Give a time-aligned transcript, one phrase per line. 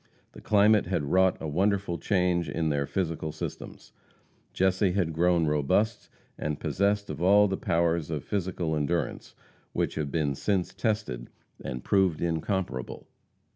[0.31, 3.93] The climate had wrought a wonderful change in their physical systems.
[4.51, 9.35] Jesse had grown robust, and possessed all the powers of physical endurance
[9.73, 11.29] which have been since tested
[11.63, 13.07] and proved incomparable.